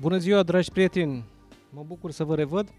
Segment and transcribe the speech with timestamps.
[0.00, 1.24] Bună ziua, dragi prieteni!
[1.70, 2.72] Mă bucur să vă revăd.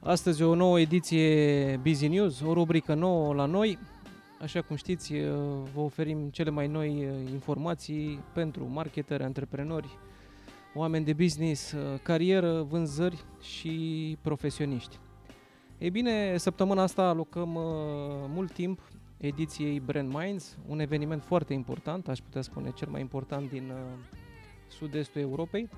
[0.00, 3.78] Astăzi o nouă ediție Busy News, o rubrică nouă la noi.
[4.40, 5.14] Așa cum știți,
[5.74, 9.98] vă oferim cele mai noi informații pentru marketeri, antreprenori,
[10.74, 14.98] oameni de business, carieră, vânzări și profesioniști.
[15.78, 17.48] Ei bine, săptămâna asta alocăm
[18.28, 18.80] mult timp
[19.16, 23.72] ediției Brand Minds, un eveniment foarte important, aș putea spune cel mai important din
[24.68, 25.68] sud-estul Europei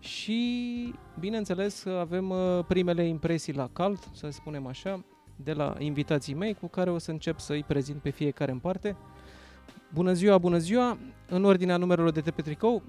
[0.00, 5.04] și, bineînțeles, avem uh, primele impresii la cald, să spunem așa,
[5.36, 8.96] de la invitații mei, cu care o să încep să-i prezint pe fiecare în parte.
[9.94, 10.98] Bună ziua, bună ziua!
[11.28, 12.82] În ordinea numerelor de pe tricou,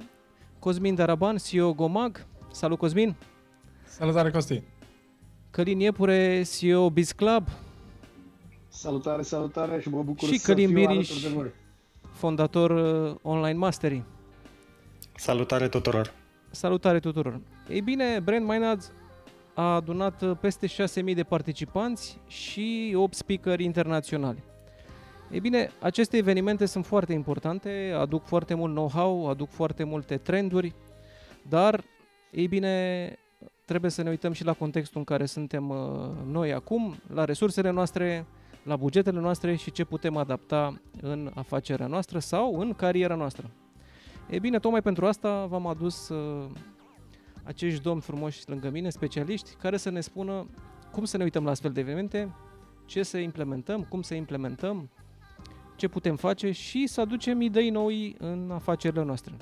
[0.59, 2.25] Cosmin Daraban, CEO Gomag.
[2.51, 3.15] Salut, Cosmin!
[3.85, 4.63] Salutare, Costi!
[5.49, 7.47] Călin Iepure, CEO Biz Club.
[8.67, 11.51] Salutare, salutare și mă bucur și să Călin fiu Biriș, de voi.
[12.11, 14.03] fondator uh, Online Mastery.
[15.15, 16.13] Salutare tuturor!
[16.51, 17.41] Salutare tuturor!
[17.69, 18.91] Ei bine, Brand Minds
[19.53, 24.43] a adunat uh, peste 6.000 de participanți și 8 speakeri internaționali.
[25.31, 30.73] Ei bine, aceste evenimente sunt foarte importante, aduc foarte mult know-how, aduc foarte multe trenduri,
[31.49, 31.83] dar,
[32.31, 33.15] ei bine,
[33.65, 35.77] trebuie să ne uităm și la contextul în care suntem uh,
[36.25, 38.25] noi acum, la resursele noastre,
[38.63, 43.49] la bugetele noastre și ce putem adapta în afacerea noastră sau în cariera noastră.
[44.31, 46.49] E bine, tocmai pentru asta v-am adus uh,
[47.43, 50.47] acești domni frumoși lângă mine, specialiști, care să ne spună
[50.91, 52.35] cum să ne uităm la astfel de evenimente,
[52.85, 54.89] ce să implementăm, cum să implementăm,
[55.75, 59.33] ce putem face și să aducem idei noi în afacerile noastre.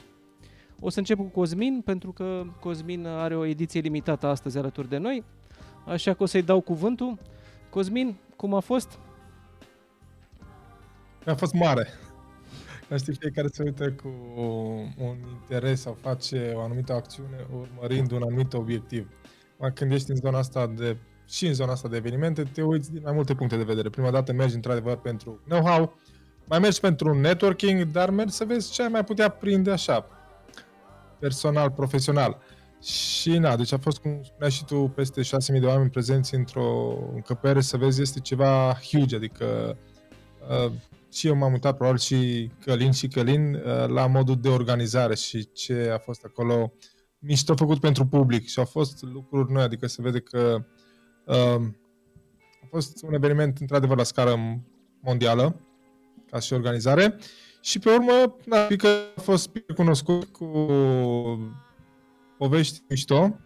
[0.80, 4.98] O să încep cu Cosmin, pentru că Cosmin are o ediție limitată astăzi alături de
[4.98, 5.24] noi,
[5.86, 7.18] așa că o să-i dau cuvântul.
[7.70, 9.00] Cosmin, cum a fost?
[11.26, 11.88] A fost mare.
[12.90, 14.08] Dar știi, fiecare se uită cu
[14.98, 19.10] un interes sau face o anumită acțiune urmărind un anumit obiectiv.
[19.74, 20.98] Când ești în zona asta de
[21.28, 23.90] și în zona asta de evenimente, te uiți din mai multe puncte de vedere.
[23.90, 25.94] Prima dată mergi într-adevăr pentru know-how,
[26.46, 30.06] mai mergi pentru networking, dar mergi să vezi ce ai mai putea prinde așa,
[31.20, 32.38] personal, profesional.
[32.84, 36.98] Și na, deci a fost, cum spuneai și tu, peste 6.000 de oameni prezenți într-o
[37.14, 39.78] încăpere, să vezi, este ceva huge, adică
[40.50, 40.72] uh,
[41.12, 45.52] și eu m-am uitat, probabil și Călin și Călin, uh, la modul de organizare și
[45.52, 46.74] ce a fost acolo.
[47.20, 50.66] Mișto făcut pentru public și au fost lucruri noi, adică se vede că
[51.26, 51.62] uh,
[52.62, 54.62] a fost un eveniment într-adevăr la scară
[55.02, 55.62] mondială
[56.32, 57.18] ca și organizare.
[57.62, 60.46] Și pe urmă da, că a fost cunoscut cu
[62.38, 63.40] povești mișto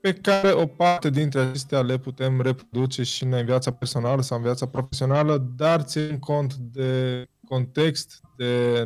[0.00, 4.36] pe care o parte dintre acestea le putem reproduce și noi în viața personală sau
[4.36, 8.84] în viața profesională, dar țin cont de context, de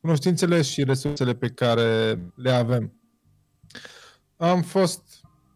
[0.00, 2.92] cunoștințele și resursele pe care le avem.
[4.36, 5.02] Am fost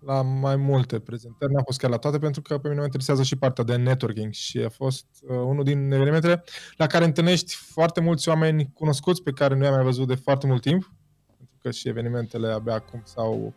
[0.04, 3.22] la mai multe prezentări, n-am fost chiar la toate, pentru că pe mine mă interesează
[3.22, 6.44] și partea de networking și a fost uh, unul din evenimentele
[6.76, 10.46] la care întâlnești foarte mulți oameni cunoscuți pe care nu i-am mai văzut de foarte
[10.46, 10.92] mult timp,
[11.36, 13.54] pentru că și evenimentele abia acum s-au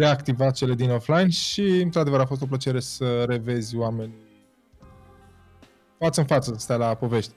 [0.00, 4.14] reactivat cele din offline și, într-adevăr, a fost o plăcere să revezi oameni
[5.98, 7.32] față în față, să stai la povești.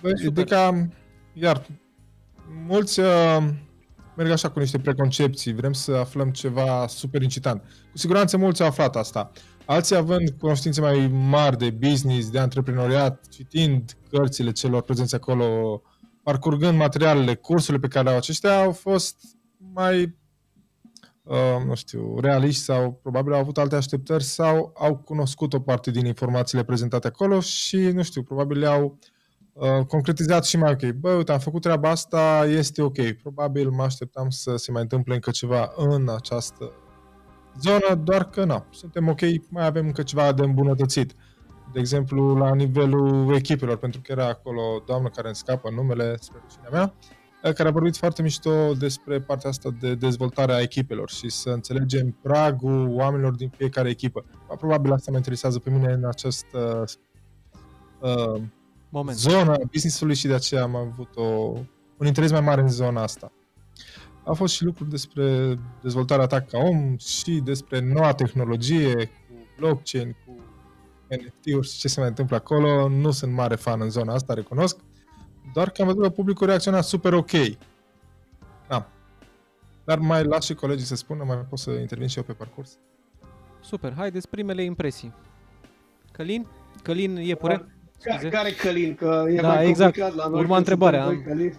[0.00, 0.88] Băi, de ca,
[1.32, 1.66] iar,
[2.66, 3.48] mulți uh,
[4.16, 7.62] merg așa cu niște preconcepții, vrem să aflăm ceva super incitant.
[7.90, 9.30] Cu siguranță mulți au aflat asta.
[9.64, 15.82] Alții având cunoștințe mai mari de business, de antreprenoriat, citind cărțile celor prezenți acolo,
[16.22, 19.16] parcurgând materialele, cursurile pe care le au aceștia, au fost
[19.72, 20.23] mai uh,
[21.66, 26.06] nu știu, realiști sau probabil au avut alte așteptări sau au cunoscut o parte din
[26.06, 28.98] informațiile prezentate acolo și, nu știu, probabil le-au
[29.52, 30.90] uh, concretizat și mai ok.
[30.92, 33.10] Bă, uite, am făcut treaba asta, este ok.
[33.22, 36.72] Probabil mă așteptam să se mai întâmple încă ceva în această
[37.60, 38.64] zonă, doar că nu.
[38.70, 41.14] Suntem ok, mai avem încă ceva de îmbunătățit.
[41.72, 46.16] De exemplu, la nivelul echipelor, pentru că era acolo o doamnă care îmi scapă numele,
[46.18, 46.94] spre rușinea mea,
[47.52, 52.16] care a vorbit foarte mișto despre partea asta de dezvoltare a echipelor și să înțelegem
[52.22, 54.24] pragul oamenilor din fiecare echipă.
[54.58, 56.84] Probabil asta mă interesează pe mine în această
[58.00, 58.42] uh,
[58.88, 59.18] Moment.
[59.18, 61.22] zonă business-ului și de aceea am avut o,
[61.96, 63.32] un interes mai mare în zona asta.
[64.24, 70.16] Au fost și lucruri despre dezvoltarea ta ca om și despre noua tehnologie cu blockchain,
[70.26, 70.36] cu
[71.08, 72.88] NFT-uri și ce se mai întâmplă acolo.
[72.88, 74.76] Nu sunt mare fan în zona asta, recunosc.
[75.52, 77.30] Doar că am văzut că publicul reacționa super ok.
[78.68, 78.88] Da.
[79.84, 82.78] Dar mai las și colegii să spună, mai pot să intervin și eu pe parcurs.
[83.60, 85.12] Super, haideți primele impresii.
[86.12, 86.46] Călin?
[86.82, 87.66] Călin e pure?
[88.30, 88.94] Care Călin?
[88.94, 89.96] Că e da, mai exact.
[89.96, 90.40] la noi.
[90.40, 91.04] Urma întrebarea.
[91.04, 91.52] Am...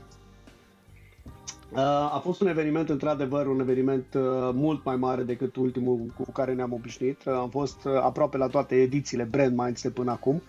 [2.13, 4.05] A fost un eveniment, într-adevăr, un eveniment
[4.53, 7.27] mult mai mare decât ultimul cu care ne-am obișnuit.
[7.27, 10.41] Am fost aproape la toate edițiile Brand Minds de până acum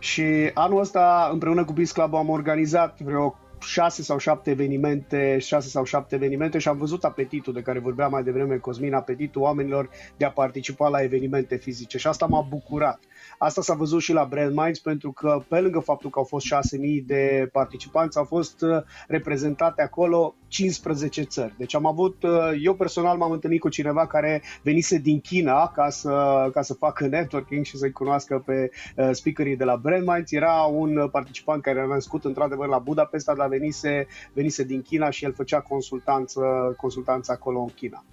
[0.00, 5.68] și anul ăsta, împreună cu Biz Club, am organizat vreo șase sau șapte evenimente, șase
[5.68, 9.88] sau șapte evenimente și am văzut apetitul de care vorbea mai devreme Cosmin, apetitul oamenilor
[10.16, 13.00] de a participa la evenimente fizice și asta m-a bucurat.
[13.42, 16.46] Asta s-a văzut și la Brand Minds pentru că pe lângă faptul că au fost
[16.46, 21.54] 6.000 de participanți, au fost uh, reprezentate acolo 15 țări.
[21.56, 22.30] Deci am avut, uh,
[22.62, 27.06] eu personal m-am întâlnit cu cineva care venise din China ca să, ca să facă
[27.06, 30.32] networking și să-i cunoască pe uh, speakerii de la Brand Minds.
[30.32, 35.24] Era un participant care era născut într-adevăr la Budapesta, dar venise, venise din China și
[35.24, 36.40] el făcea consultanță,
[36.76, 38.04] consultanță acolo în China.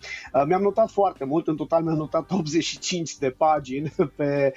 [0.46, 4.54] Mi-am notat foarte mult, în total mi-am notat 85 de pagini pe,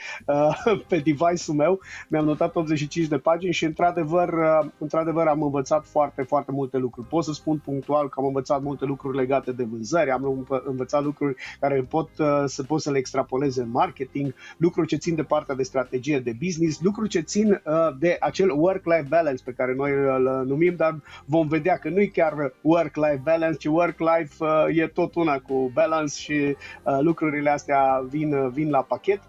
[0.88, 6.22] pe device-ul meu, mi-am notat 85 de pagini și într-adevăr, uh, într-adevăr am învățat foarte,
[6.22, 7.08] foarte multe lucruri.
[7.08, 11.34] Pot să spun punctual că am învățat multe lucruri legate de vânzări, am învățat lucruri
[11.60, 15.54] care pot uh, să pot să le extrapoleze în marketing, lucruri ce țin de partea
[15.54, 19.90] de strategie de business, lucruri ce țin uh, de acel work-life balance pe care noi
[19.90, 25.14] îl numim, dar vom vedea că nu e chiar work-life balance, ci work-life e tot
[25.14, 26.56] una cu balance și
[27.00, 29.20] lucrurile astea vin, vin la pachet.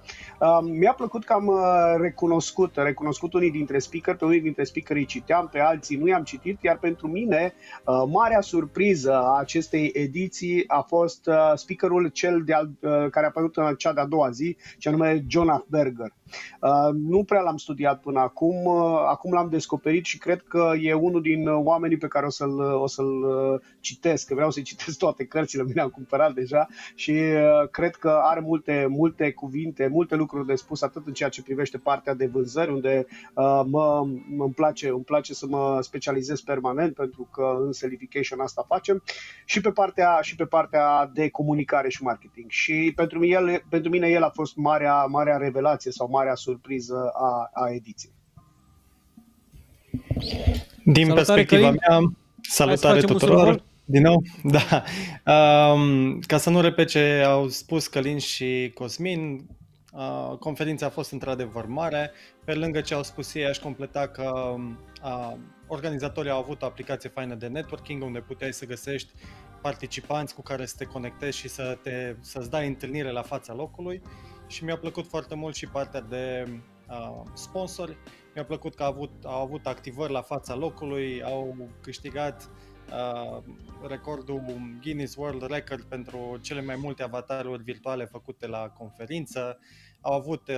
[0.62, 5.50] Mi-a plăcut că am uh, recunoscut, recunoscut unii dintre speaker, pe unii dintre speakerii citeam,
[5.52, 7.54] pe alții nu i-am citit, iar pentru mine
[7.86, 13.28] uh, marea surpriză a acestei ediții a fost uh, speakerul cel de al, care a
[13.28, 16.14] apărut în cea de-a doua zi, ce anume Jonah Berger.
[16.62, 20.94] Uh, nu prea l-am studiat până acum, uh, acum l-am descoperit și cred că e
[20.94, 23.10] unul din oamenii pe care o să-l, o să-l
[23.80, 27.14] citesc, că vreau să-i citesc toate cărțile, mi le-am cumpărat deja și
[27.72, 31.78] cred că are multe, multe cuvinte, multe lucruri de spus, atât în ceea ce privește
[31.78, 36.94] partea de vânzări, unde uh, mă, mă îmi, place, îmi place să mă specializez permanent,
[36.94, 39.04] pentru că în Selification asta facem,
[39.46, 42.50] și pe partea, și pe partea de comunicare și marketing.
[42.50, 47.50] Și pentru mine, pentru mine el a fost marea, marea revelație sau marea surpriză a,
[47.54, 48.14] a ediției.
[50.84, 51.80] Din salutare, perspectiva Călin.
[51.88, 52.00] mea,
[52.42, 53.64] salutare tuturor!
[53.86, 54.24] Din nou,
[54.56, 54.84] da.
[55.34, 59.46] Um, ca să nu repet ce au spus Călin și Cosmin,
[59.92, 62.12] Uh, conferința a fost într-adevăr mare.
[62.46, 64.56] Pe lângă ce au spus ei, aș completa că
[65.04, 65.34] uh,
[65.68, 69.12] organizatorii au avut o aplicație faină de networking unde puteai să găsești
[69.62, 74.02] participanți cu care să te conectezi și să te, să-ți dai întâlnire la fața locului
[74.48, 76.48] și mi-a plăcut foarte mult și partea de
[76.90, 77.98] uh, sponsori.
[78.36, 82.71] Mi-a plăcut că au avut, au avut activări la fața locului, au câștigat uh,
[83.88, 84.44] recordul
[84.82, 89.60] Guinness World Record pentru cele mai multe avataruri virtuale făcute la conferință.
[90.02, 90.56] Au avut uh,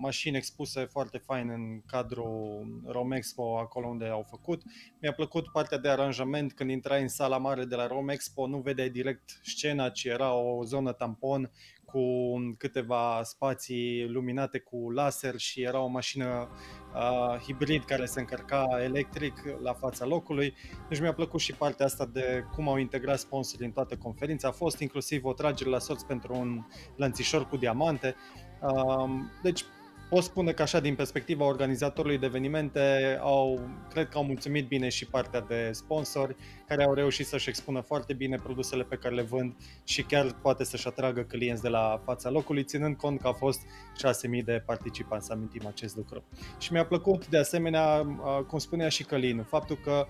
[0.00, 4.62] mașini expuse foarte fain în cadrul Romexpo, acolo unde au făcut.
[5.00, 8.90] Mi-a plăcut partea de aranjament când intrai în sala mare de la Romexpo, nu vedeai
[8.90, 11.50] direct scena, ci era o zonă tampon
[11.94, 16.48] cu câteva spații luminate cu laser și era o mașină
[16.94, 20.54] uh, hibrid care se încărca electric la fața locului.
[20.88, 24.48] Deci mi-a plăcut și partea asta de cum au integrat sponsorii în toată conferința.
[24.48, 26.64] A fost inclusiv o tragere la sorți pentru un
[26.96, 28.14] lănțișor cu diamante.
[28.64, 29.10] Uh,
[29.42, 29.64] deci
[30.08, 33.60] pot spune că așa din perspectiva organizatorului de evenimente au,
[33.90, 36.36] cred că au mulțumit bine și partea de sponsori
[36.66, 40.64] care au reușit să-și expună foarte bine produsele pe care le vând și chiar poate
[40.64, 43.60] să-și atragă clienți de la fața locului, ținând cont că au fost
[44.38, 46.22] 6.000 de participanți, să amintim acest lucru.
[46.58, 48.06] Și mi-a plăcut de asemenea,
[48.46, 50.06] cum spunea și Călin, faptul că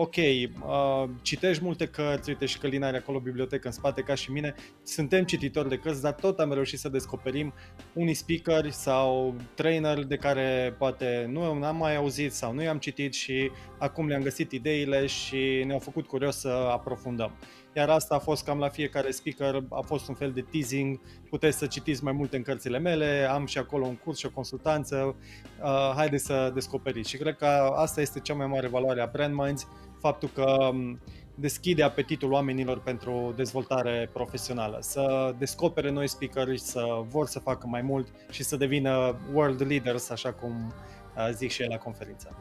[0.00, 4.32] ok, uh, citești multe cărți, uite și Călina are acolo bibliotecă în spate ca și
[4.32, 7.52] mine, suntem cititori de cărți, dar tot am reușit să descoperim
[7.92, 13.14] unii speaker sau trainer de care poate nu am mai auzit sau nu i-am citit
[13.14, 17.32] și acum le-am găsit ideile și ne-au făcut curios să aprofundăm.
[17.78, 21.58] Iar asta a fost cam la fiecare speaker, a fost un fel de teasing, puteți
[21.58, 25.14] să citiți mai multe în cărțile mele, am și acolo un curs și o consultanță,
[25.62, 27.10] uh, haideți să descoperiți.
[27.10, 29.66] Și cred că asta este cea mai mare valoare a Brand Minds,
[30.00, 31.00] faptul că um,
[31.34, 37.82] deschide apetitul oamenilor pentru dezvoltare profesională, să descopere noi speakeri, să vor să facă mai
[37.82, 40.74] mult și să devină world leaders, așa cum
[41.16, 42.36] uh, zic și el la conferință.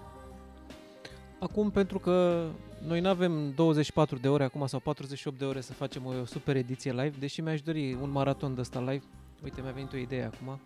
[1.40, 2.46] Acum, pentru că
[2.80, 6.56] noi nu avem 24 de ore acum sau 48 de ore să facem o super
[6.56, 9.04] ediție live, deși mi-aș dori un maraton de ăsta live.
[9.44, 10.60] Uite, mi-a venit o idee acum.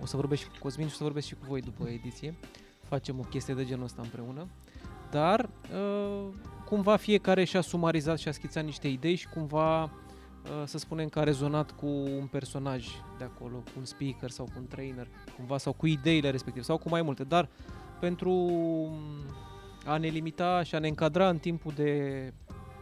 [0.00, 2.34] O să vorbesc și cu Cosmin și o să vorbesc și cu voi după ediție.
[2.88, 4.46] Facem o chestie de genul ăsta împreună
[5.10, 6.28] dar uh,
[6.64, 9.90] cumva fiecare și-a sumarizat și a schițat niște idei și cumva uh,
[10.64, 12.86] să spunem că a rezonat cu un personaj
[13.18, 16.78] de acolo, cu un speaker sau cu un trainer, cumva sau cu ideile respective sau
[16.78, 17.48] cu mai multe, dar
[18.00, 18.30] pentru
[19.86, 22.32] a ne limita și a ne încadra în timpul de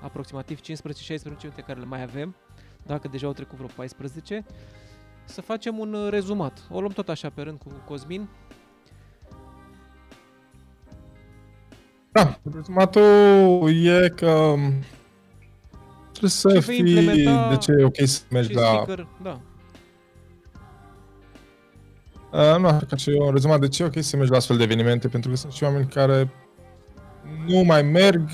[0.00, 0.62] aproximativ 15-16
[1.24, 2.36] minute care le mai avem,
[2.86, 4.44] dacă deja au trecut vreo 14,
[5.24, 6.66] să facem un uh, rezumat.
[6.70, 8.28] O luăm tot așa pe rând cu Cosmin.
[12.12, 14.72] Da, rezumatul e că um,
[16.10, 16.94] trebuie să fii,
[17.50, 18.66] de ce e ok să mergi la...
[18.66, 19.40] Speaker, da.
[22.32, 24.62] Uh, nu, ca și eu, rezumat de ce e ok să mergi la astfel de
[24.62, 26.30] evenimente, pentru că sunt și oameni care
[27.46, 28.28] nu mai merg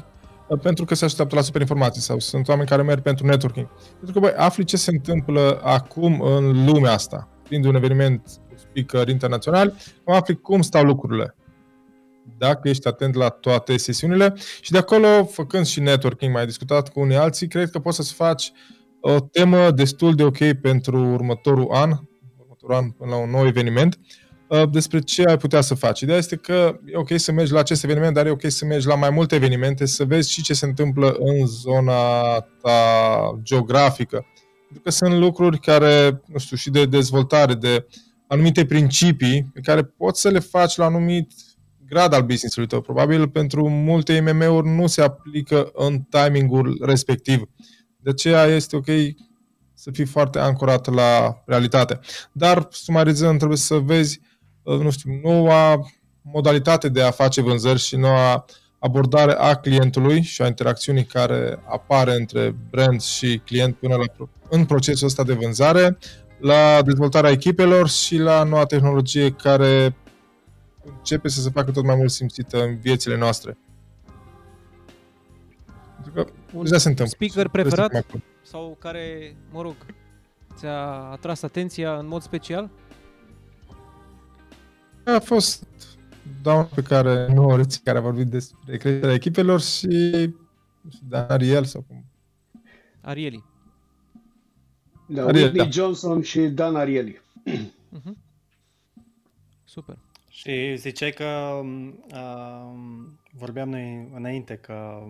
[0.49, 3.69] uh, pentru că se așteaptă la super informații sau sunt oameni care merg pentru networking.
[3.97, 7.29] Pentru că, băi, afli ce se întâmplă acum în lumea asta.
[7.43, 9.75] Fiind un eveniment speaker internațional,
[10.05, 11.35] afli cum stau lucrurile.
[12.39, 17.01] Dacă ești atent la toate sesiunile și de acolo, făcând și networking, mai discutat cu
[17.01, 18.53] unii alții, cred că poți să-ți faci
[19.01, 21.91] o temă destul de ok pentru următorul an,
[22.39, 24.30] următorul an până la un nou eveniment, Uh,
[24.71, 26.01] despre ce ai putea să faci.
[26.01, 28.87] Ideea este că e ok să mergi la acest eveniment, dar e ok să mergi
[28.87, 34.27] la mai multe evenimente, să vezi și ce se întâmplă în zona ta geografică.
[34.65, 37.87] Pentru că sunt lucruri care, nu știu, și de dezvoltare, de
[38.27, 41.33] anumite principii pe care poți să le faci la anumit
[41.87, 42.81] grad al business-ului tău.
[42.81, 47.43] Probabil pentru multe IMM-uri nu se aplică în timingul respectiv.
[47.97, 48.89] De aceea este ok
[49.75, 51.99] să fii foarte ancorat la realitate.
[52.33, 54.21] Dar, sumarizând, trebuie să vezi
[54.77, 55.91] nu știu, noua
[56.23, 58.45] modalitate de a face vânzări și noua
[58.79, 64.05] abordare a clientului și a interacțiunii care apare între brand și client până la,
[64.49, 65.99] în procesul ăsta de vânzare,
[66.39, 69.97] la dezvoltarea echipelor și la noua tehnologie care
[70.85, 73.59] începe să se facă tot mai mult simțită în viețile noastre.
[75.95, 77.07] Pentru că un se întâmplă.
[77.07, 78.07] speaker preferat
[78.43, 79.75] sau care, mă rog,
[80.57, 82.71] ți-a atras atenția în mod special?
[85.15, 85.67] A fost
[86.43, 90.35] down pe care nu o reții, care a vorbit despre creșterea echipelor și
[91.09, 92.05] Dan Ariel sau cum.
[93.01, 93.45] Arieli.
[95.07, 95.71] Da, Ariel, Whitney da.
[95.71, 97.21] Johnson și Dan Arieli.
[97.49, 98.13] Uh-huh.
[99.65, 99.99] Super.
[100.31, 101.61] Și ziceai că
[102.13, 102.73] uh,
[103.33, 105.03] vorbeam noi înainte că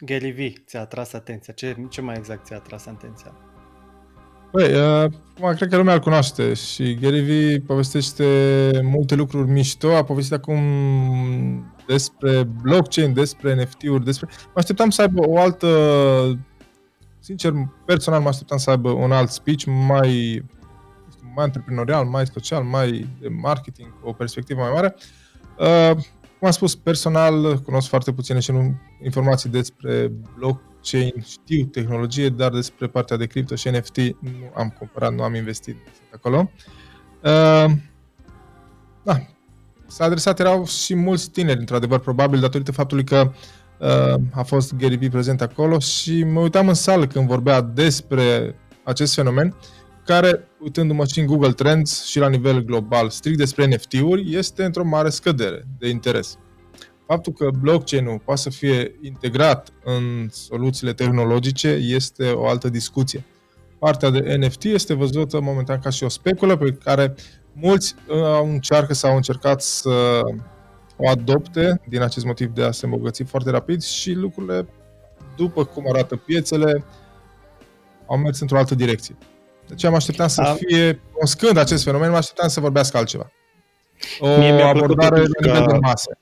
[0.00, 1.52] Gary V ți-a atras atenția.
[1.52, 3.53] Ce, ce mai exact ți-a atras atenția?
[4.54, 5.10] Păi, uh,
[5.56, 8.24] cred că lumea îl cunoaște și Gary Vee povestește
[8.82, 10.58] multe lucruri mișto, a povestit acum
[11.86, 14.28] despre blockchain, despre NFT-uri, despre...
[14.30, 15.68] Mă așteptam să aibă o altă...
[17.18, 17.52] Sincer,
[17.84, 20.44] personal mă așteptam să aibă un alt speech mai
[21.34, 24.94] mai antreprenorial, mai social, mai de marketing, o perspectivă mai mare.
[25.58, 25.96] Uh,
[26.38, 32.28] cum am spus, personal cunosc foarte puține și nu informații despre blockchain blockchain, știu tehnologie,
[32.28, 35.76] dar despre partea de cripto și NFT nu am cumpărat, nu am investit
[36.14, 36.50] acolo.
[37.22, 37.72] Uh,
[39.02, 39.26] da,
[39.86, 43.32] s-a adresat, erau și mulți tineri, într-adevăr, probabil datorită faptului că
[43.78, 48.54] uh, a fost Gary Vee prezent acolo și mă uitam în sală când vorbea despre
[48.84, 49.54] acest fenomen,
[50.04, 54.84] care, uitându-mă și în Google Trends și la nivel global, strict despre NFT-uri, este într-o
[54.84, 56.38] mare scădere de interes
[57.06, 63.24] faptul că blockchain-ul poate să fie integrat în soluțiile tehnologice este o altă discuție.
[63.78, 67.14] Partea de NFT este văzută momentan ca și o speculă pe care
[67.52, 70.20] mulți uh, încearcă sau au încercat să
[70.96, 74.66] o adopte din acest motiv de a se îmbogăți foarte rapid și lucrurile,
[75.36, 76.84] după cum arată piețele,
[78.06, 79.16] au mers într-o altă direcție.
[79.68, 83.30] Deci am așteptat să fie, cunoscând acest fenomen, mă așteptam să vorbească altceva.
[84.18, 86.18] O Mie abordare la nivel de masă.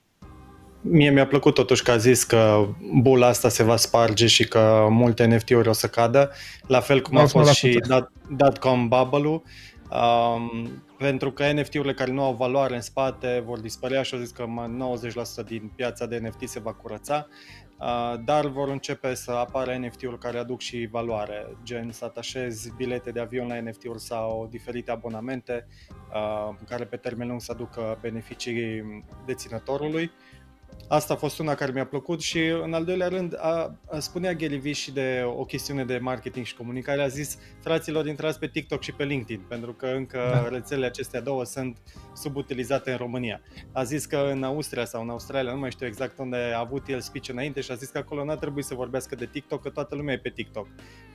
[0.85, 4.87] Mie mi-a plăcut totuși că a zis că bula asta se va sparge și că
[4.91, 6.31] multe NFT-uri o să cadă,
[6.67, 7.81] la fel cum a fost și
[8.29, 9.43] dot-com bubble-ul,
[9.91, 14.31] um, pentru că NFT-urile care nu au valoare în spate vor dispărea și au zis
[14.31, 14.45] că
[15.43, 17.27] 90% din piața de NFT se va curăța,
[17.79, 23.11] uh, dar vor începe să apară NFT-uri care aduc și valoare, gen să atașezi bilete
[23.11, 25.67] de avion la NFT-uri sau diferite abonamente
[26.15, 30.11] uh, care pe termen lung să aducă beneficii deținătorului.
[30.88, 34.33] Asta a fost una care mi-a plăcut și în al doilea rând a, a spunea
[34.33, 37.02] Gary și de o chestiune de marketing și comunicare.
[37.02, 40.49] A zis, fraților, intrați pe TikTok și pe LinkedIn, pentru că încă da.
[40.49, 41.79] rețelele acestea două sunt
[42.14, 43.41] subutilizate în România.
[43.73, 46.88] A zis că în Austria sau în Australia, nu mai știu exact unde a avut
[46.88, 49.69] el speech înainte și a zis că acolo n-a trebuit să vorbească de TikTok, că
[49.69, 50.67] toată lumea e pe TikTok.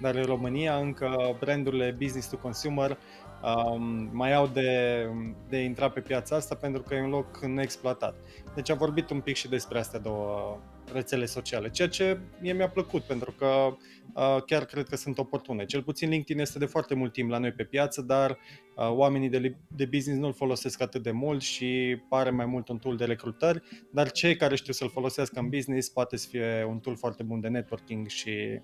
[0.01, 2.97] Dar în România încă brandurile business to consumer
[3.43, 5.01] um, mai au de,
[5.49, 8.15] de intrat pe piața asta pentru că e un loc neexploatat.
[8.55, 10.59] Deci a vorbit un pic și despre astea două
[10.93, 15.65] rețele sociale, ceea ce mie mi-a plăcut pentru că uh, chiar cred că sunt oportune.
[15.65, 19.29] Cel puțin LinkedIn este de foarte mult timp la noi pe piață, dar uh, oamenii
[19.29, 23.05] de, de business nu-l folosesc atât de mult și pare mai mult un tool de
[23.05, 27.23] recrutări, dar cei care știu să-l folosească în business poate să fie un tool foarte
[27.23, 28.61] bun de networking și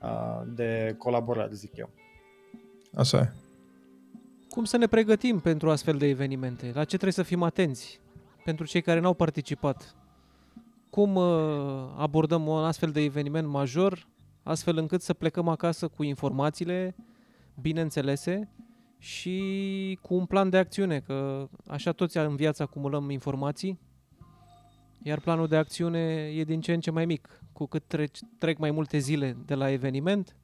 [0.00, 1.90] uh, de colaborare, zic eu.
[2.94, 3.45] Așa e.
[4.56, 6.66] Cum să ne pregătim pentru astfel de evenimente?
[6.66, 8.00] La ce trebuie să fim atenți?
[8.44, 9.96] Pentru cei care n-au participat.
[10.90, 11.24] Cum uh,
[11.96, 14.08] abordăm un astfel de eveniment major,
[14.42, 16.94] astfel încât să plecăm acasă cu informațiile
[17.60, 18.48] bineînțelese
[18.98, 23.80] și cu un plan de acțiune, că așa toți în viață acumulăm informații,
[25.02, 27.40] iar planul de acțiune e din ce în ce mai mic.
[27.52, 30.36] Cu cât trec, trec mai multe zile de la eveniment,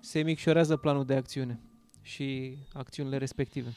[0.00, 1.60] se micșorează planul de acțiune
[2.06, 3.68] și acțiunile respective.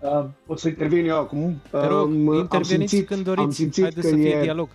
[0.00, 1.60] Uh, pot să intervin eu acum?
[1.70, 4.68] Te rog, uh, interveniți simțit, când doriți, am simțit haideți că să fie e, dialog.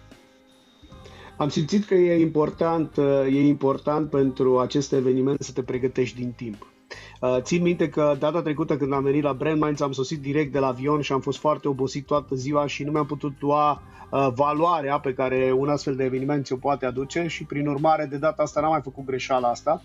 [1.38, 6.32] Am simțit că e important, uh, e important pentru acest eveniment să te pregătești din
[6.32, 6.68] timp.
[7.22, 10.52] Uh, țin minte că data trecută când am venit la Brand Minds am sosit direct
[10.52, 13.82] de la avion și am fost foarte obosit toată ziua și nu mi-am putut lua
[14.12, 18.18] uh, valoarea pe care un astfel de eveniment ți-o poate aduce și prin urmare de
[18.18, 19.84] data asta n-am mai făcut greșeala asta.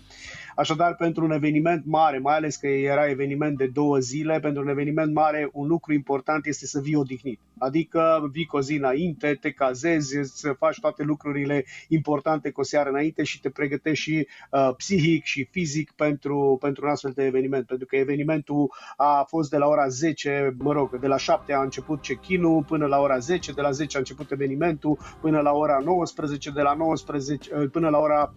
[0.57, 4.67] Așadar, pentru un eveniment mare, mai ales că era eveniment de două zile, pentru un
[4.67, 7.39] eveniment mare, un lucru important este să vii odihnit.
[7.57, 12.63] Adică vii cu o zi înainte, te cazezi, să faci toate lucrurile importante cu o
[12.63, 17.23] seară înainte și te pregătești și uh, psihic și fizic pentru, pentru un astfel de
[17.23, 17.65] eveniment.
[17.65, 21.61] Pentru că evenimentul a fost de la ora 10, mă rog, de la 7 a
[21.61, 25.79] început check-in-ul până la ora 10, de la 10 a început evenimentul până la ora
[25.83, 28.33] 19, de la 19 uh, până la ora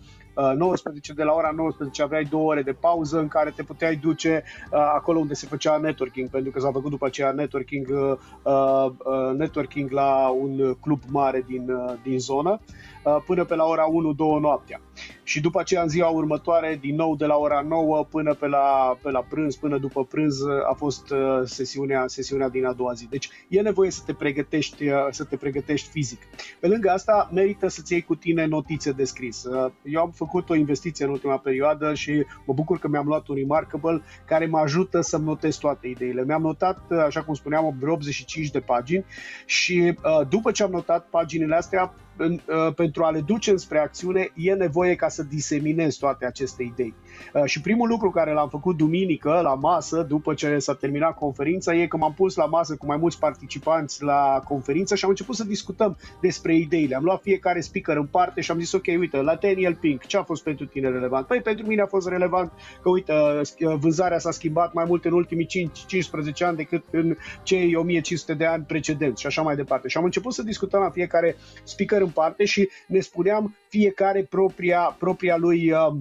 [0.56, 3.96] 19, uh, de la ora 19 aveai două ore de pauză în care te puteai
[3.96, 8.16] duce uh, acolo unde se făcea networking, pentru că s-a făcut după aceea networking, uh,
[8.42, 12.60] uh, networking la un club mare din, uh, din zonă.
[13.04, 14.80] Uh, până pe la ora 1-2 noaptea.
[15.22, 18.98] Și după aceea, în ziua următoare, din nou de la ora 9 până pe la,
[19.02, 20.36] pe la prânz, până după prânz,
[20.70, 23.08] a fost uh, sesiunea, sesiunea din a doua zi.
[23.08, 26.20] Deci e nevoie să te pregătești, uh, să te pregătești fizic.
[26.60, 29.44] Pe lângă asta, merită să-ți iei cu tine notițe de scris.
[29.82, 33.36] Eu am făcut o investiție în ultima perioadă și mă bucur că mi-am luat un
[33.36, 36.24] Remarkable care mă ajută să-mi notez toate ideile.
[36.24, 39.04] Mi-am notat, așa cum spuneam, 85 de pagini
[39.46, 39.94] și
[40.28, 44.52] după ce am notat paginile astea, în, uh, pentru a le duce spre acțiune, e
[44.52, 46.94] nevoie ca să diseminezi toate aceste idei.
[47.34, 51.74] Uh, și primul lucru care l-am făcut duminică la masă, după ce s-a terminat conferința,
[51.74, 55.34] e că m-am pus la masă cu mai mulți participanți la conferință și am început
[55.34, 56.96] să discutăm despre ideile.
[56.96, 60.16] Am luat fiecare speaker în parte și am zis, ok, uite, la Daniel Pink, ce
[60.16, 61.26] a fost pentru tine relevant?
[61.26, 62.52] Păi pentru mine a fost relevant
[62.82, 67.16] că, uite, uh, vânzarea s-a schimbat mai mult în ultimii 5, 15 ani decât în
[67.42, 69.88] cei 1500 de ani precedenți și așa mai departe.
[69.88, 74.96] Și am început să discutăm la fiecare speaker în parte și ne spuneam fiecare propria,
[74.98, 75.94] propria lui uh,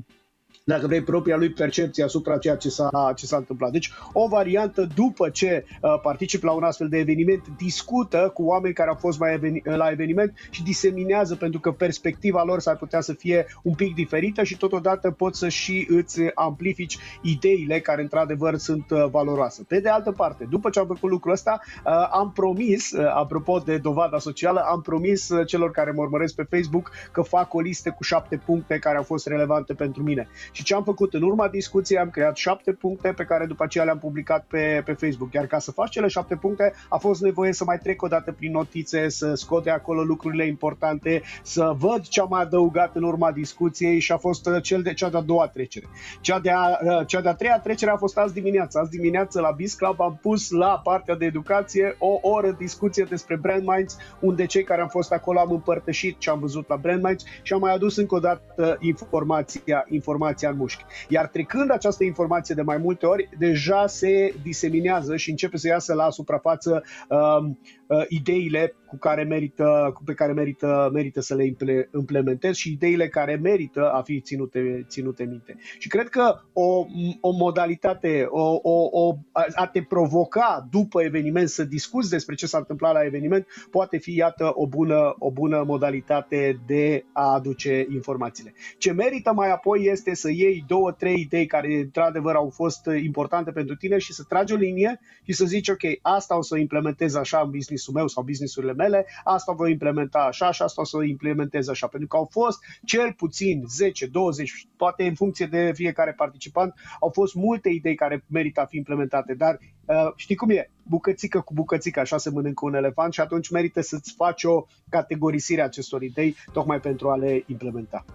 [0.70, 3.72] dacă vrei, propria lui percepție asupra ceea ce s-a, ce s-a întâmplat.
[3.72, 8.74] Deci, o variantă după ce uh, particip la un astfel de eveniment, discută cu oameni
[8.74, 13.02] care au fost mai eveni- la eveniment și diseminează pentru că perspectiva lor s-ar putea
[13.02, 18.58] să fie un pic diferită și totodată poți să și îți amplifici ideile care într-adevăr
[18.58, 19.64] sunt uh, valoroase.
[19.68, 23.58] Pe de altă parte, după ce am făcut lucrul ăsta, uh, am promis, uh, apropo
[23.58, 27.60] de dovada socială, am promis uh, celor care mă urmăresc pe Facebook că fac o
[27.60, 30.28] listă cu șapte puncte care au fost relevante pentru mine.
[30.60, 33.84] Și ce am făcut în urma discuției, am creat șapte puncte pe care după aceea
[33.84, 35.34] le-am publicat pe, pe Facebook.
[35.34, 38.32] Iar ca să faci cele șapte puncte, a fost nevoie să mai trec o dată
[38.32, 43.04] prin notițe, să scot de acolo lucrurile importante, să văd ce am mai adăugat în
[43.04, 45.86] urma discuției și a fost uh, cel de, cea de-a doua trecere.
[46.22, 48.80] Cea de-a, uh, cea de-a treia trecere a fost azi dimineață.
[48.80, 53.36] Azi dimineață la Biz Club am pus la partea de educație o oră discuție despre
[53.36, 57.04] Brand Minds, unde cei care am fost acolo am împărtășit ce am văzut la Brand
[57.04, 60.86] Minds și am mai adus încă o dată informația, informația în mușchi.
[61.08, 65.94] Iar trecând această informație de mai multe ori, deja se diseminează și începe să iasă
[65.94, 67.50] la suprafață uh,
[67.88, 71.56] uh, ideile cu care merită, cu pe care merită, merită să le
[71.94, 75.56] implementezi și ideile care merită a fi ținute, ținute minte.
[75.78, 76.86] Și cred că o,
[77.22, 79.16] o modalitate, o, o, o,
[79.56, 84.16] a te provoca după eveniment să discuți despre ce s-a întâmplat la eveniment poate fi,
[84.16, 88.54] iată, o bună, o bună modalitate de a aduce informațiile.
[88.78, 93.52] Ce merită mai apoi este să iei două, trei idei care într-adevăr au fost importante
[93.52, 96.58] pentru tine și să tragi o linie și să zici, ok, asta o să o
[96.58, 100.86] implementez așa în businessul meu sau businessurile mele, asta voi implementa așa și asta o
[100.86, 101.88] să o implementez așa.
[101.88, 107.10] Pentru că au fost cel puțin 10, 20, poate în funcție de fiecare participant, au
[107.10, 110.70] fost multe idei care merită a fi implementate, dar uh, știi cum e?
[110.84, 115.62] Bucățică cu bucățică, așa se mănâncă un elefant și atunci merită să-ți faci o categorisire
[115.62, 118.06] a acestor idei tocmai pentru a le implementa.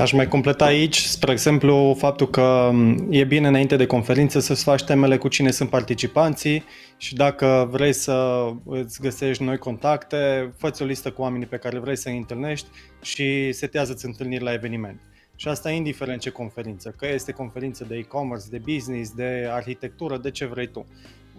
[0.00, 2.70] Aș mai completa aici, spre exemplu, faptul că
[3.10, 6.64] e bine înainte de conferință să-ți faci temele cu cine sunt participanții
[6.96, 11.78] și dacă vrei să îți găsești noi contacte, fă o listă cu oamenii pe care
[11.78, 12.68] vrei să-i întâlnești
[13.02, 15.00] și setează-ți întâlniri la eveniment.
[15.36, 20.30] Și asta indiferent ce conferință, că este conferință de e-commerce, de business, de arhitectură, de
[20.30, 20.86] ce vrei tu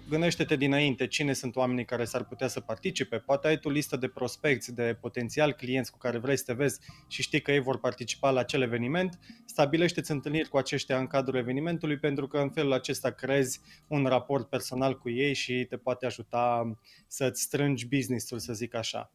[0.09, 3.17] gândește-te dinainte cine sunt oamenii care s-ar putea să participe.
[3.17, 6.79] Poate ai tu listă de prospecți, de potențial clienți cu care vrei să te vezi
[7.07, 9.19] și știi că ei vor participa la acel eveniment.
[9.45, 14.49] Stabilește-ți întâlniri cu aceștia în cadrul evenimentului pentru că în felul acesta creezi un raport
[14.49, 19.11] personal cu ei și te poate ajuta să-ți strângi business-ul, să zic așa.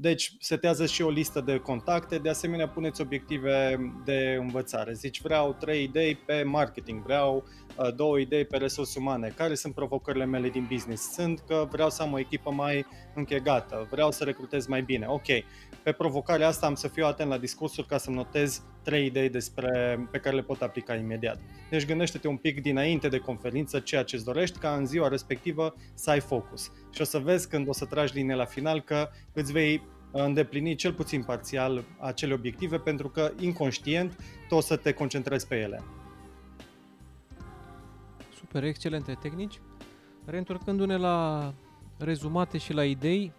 [0.00, 4.92] Deci, setează și o listă de contacte, de asemenea puneți obiective de învățare.
[4.92, 7.44] Zici, vreau trei idei pe marketing, vreau
[7.78, 9.32] uh, două idei pe resurse umane.
[9.36, 11.12] Care sunt provocările mele din business?
[11.12, 15.06] Sunt că vreau să am o echipă mai închegată, vreau să recrutez mai bine.
[15.08, 15.26] Ok,
[15.84, 19.98] pe provocarea asta am să fiu atent la discursuri ca să-mi notez trei idei despre,
[20.10, 21.40] pe care le pot aplica imediat.
[21.70, 25.74] Deci gândește-te un pic dinainte de conferință ceea ce îți dorești ca în ziua respectivă
[25.94, 26.72] să ai focus.
[26.90, 30.74] Și o să vezi când o să tragi linie la final că îți vei îndeplini
[30.74, 34.16] cel puțin parțial acele obiective pentru că inconștient
[34.48, 35.82] tu o să te concentrezi pe ele.
[38.34, 39.60] Super, excelente tehnici.
[40.24, 41.52] Reîntorcându-ne la
[41.98, 43.32] rezumate și la idei,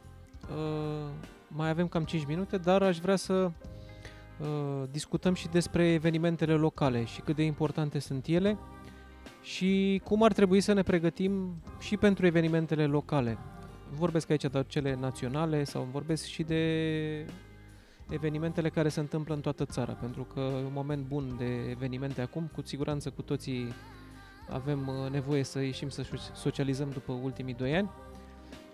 [0.50, 1.10] uh,
[1.56, 7.04] mai avem cam 5 minute, dar aș vrea să uh, discutăm și despre evenimentele locale
[7.04, 8.58] și cât de importante sunt ele
[9.42, 13.38] și cum ar trebui să ne pregătim și pentru evenimentele locale.
[13.92, 17.26] Vorbesc aici de cele naționale sau vorbesc și de
[18.10, 22.22] evenimentele care se întâmplă în toată țara, pentru că e un moment bun de evenimente
[22.22, 23.74] acum, cu siguranță cu toții
[24.50, 27.90] avem uh, nevoie să ieșim să socializăm după ultimii doi ani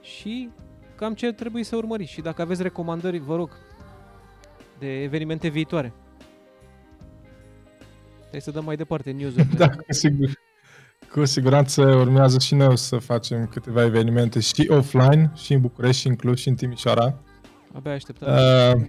[0.02, 0.50] și
[1.02, 3.50] cam ce trebuie să urmăriți și dacă aveți recomandări, vă rog,
[4.80, 5.94] de evenimente viitoare.
[8.20, 9.56] Trebuie să dăm mai departe news-urile.
[9.66, 10.30] da, cu, sigur.
[11.12, 16.08] cu siguranță urmează și noi să facem câteva evenimente și offline, și în București, și
[16.08, 17.20] în Cluj, și în Timișoara.
[17.74, 18.28] Abia așteptăm.
[18.28, 18.88] Uh,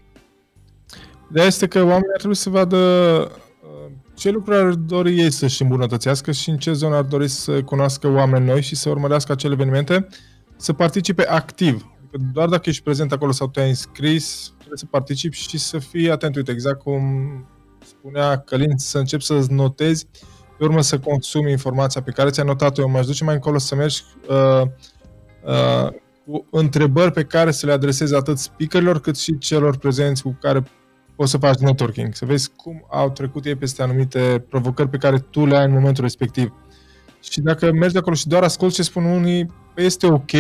[1.31, 5.62] ideea este că oamenii ar trebui să vadă uh, ce lucruri ar dori ei să-și
[5.62, 9.53] îmbunătățească și în ce zonă ar dori să cunoască oameni noi și să urmărească acele
[9.53, 10.07] evenimente,
[10.57, 11.91] să participe activ
[12.33, 16.37] doar dacă ești prezent acolo sau te-ai înscris, trebuie să participi și să fii atent.
[16.37, 17.03] Uite, exact cum
[17.85, 20.07] spunea Călin, să începi să notezi,
[20.59, 22.81] pe urmă să consumi informația pe care ți-ai notat-o.
[22.81, 24.62] Eu m-aș duce mai încolo să mergi uh,
[25.44, 25.88] uh,
[26.25, 30.62] cu întrebări pe care să le adresezi atât speakerilor cât și celor prezenți cu care
[31.16, 35.18] poți să faci networking, să vezi cum au trecut ei peste anumite provocări pe care
[35.18, 36.53] tu le ai în momentul respectiv.
[37.20, 39.46] Și dacă mergi de acolo și doar asculti ce spun unii,
[39.77, 40.31] este ok,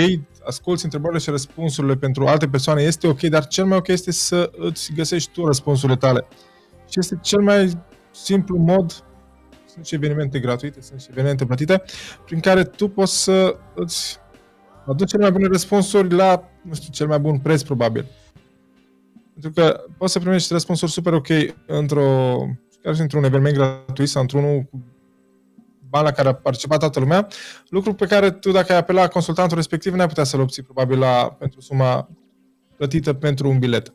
[0.46, 4.50] asculti întrebările și răspunsurile pentru alte persoane, este ok, dar cel mai ok este să
[4.56, 6.26] îți găsești tu răspunsurile tale.
[6.88, 7.70] Și este cel mai
[8.10, 9.04] simplu mod,
[9.66, 11.82] sunt și evenimente gratuite, sunt și evenimente plătite,
[12.24, 14.18] prin care tu poți să îți
[14.86, 18.06] aduci cele mai bune răspunsuri la, nu știu, cel mai bun preț probabil.
[19.32, 21.28] Pentru că poți să primești răspunsuri super ok
[21.66, 22.36] într-o,
[22.82, 24.82] chiar și într-un eveniment gratuit sau într-unul cu
[25.92, 27.26] bani la care a participat toată lumea,
[27.68, 30.98] lucru pe care tu, dacă ai apelat la consultantul respectiv, n-ai putea să-l obții probabil
[30.98, 32.08] la, pentru suma
[32.76, 33.94] plătită pentru un bilet.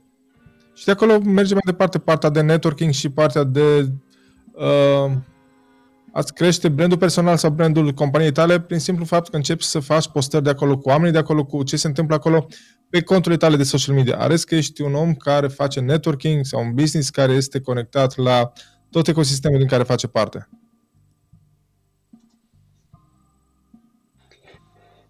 [0.73, 3.91] Și de acolo merge mai departe partea de networking și partea de
[4.51, 5.11] uh,
[6.13, 10.07] a-ți crește brandul personal sau brandul companiei tale prin simplu fapt că începi să faci
[10.07, 12.47] postări de acolo cu oamenii de acolo, cu ce se întâmplă acolo
[12.89, 14.17] pe conturile tale de social media.
[14.17, 18.51] Arăți că ești un om care face networking sau un business care este conectat la
[18.89, 20.49] tot ecosistemul din care face parte.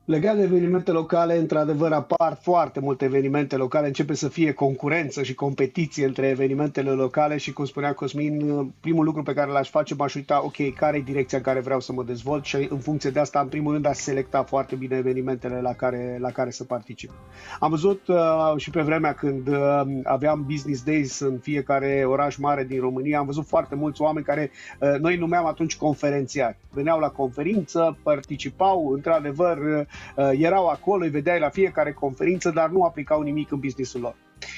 [0.08, 5.34] Legat de evenimente locale, într-adevăr apar foarte multe evenimente locale, începe să fie concurență și
[5.34, 10.15] competiție între evenimentele locale și, cum spunea Cosmin, primul lucru pe care l-aș face, m-aș
[10.15, 13.20] uita, ok, care e direcția în care vreau să mă dezvolt și în funcție de
[13.20, 17.12] asta, în primul rând, aș selecta foarte bine evenimentele la care, la care să particip.
[17.60, 22.63] Am văzut uh, și pe vremea când uh, aveam business days în fiecare oraș mare
[22.63, 26.58] din România, am văzut foarte mulți oameni care uh, noi numeam atunci conferențiari.
[26.72, 29.86] Veneau la conferință, participau, într-adevăr, uh,
[30.31, 34.15] erau acolo, îi vedeai la fiecare conferință, dar nu aplicau nimic în businessul lor.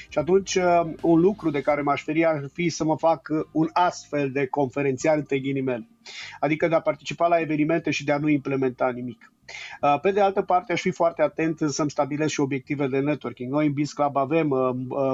[0.08, 3.40] Și atunci uh, un lucru de care m-aș feri ar fi să mă fac uh,
[3.52, 5.88] un astfel de conferențiar între ghilimele.
[6.40, 9.32] Adică de a participa la evenimente și de a nu implementa nimic.
[10.02, 13.52] Pe de altă parte, aș fi foarte atent să-mi stabilesc și obiective de networking.
[13.52, 14.48] Noi în Biz Club avem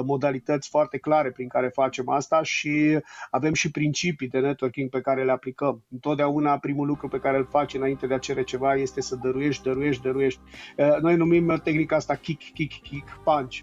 [0.05, 2.99] modalități foarte clare prin care facem asta și
[3.31, 5.83] avem și principii de networking pe care le aplicăm.
[5.91, 9.63] Întotdeauna primul lucru pe care îl faci înainte de a cere ceva este să dăruiești,
[9.63, 10.39] dăruiești, dăruiești.
[11.01, 13.57] Noi numim tehnica asta kick, kick, kick, punch.